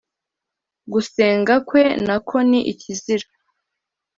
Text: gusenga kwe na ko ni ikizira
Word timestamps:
gusenga 0.91 1.53
kwe 1.67 1.83
na 2.07 2.17
ko 2.27 2.35
ni 2.49 2.59
ikizira 2.71 3.27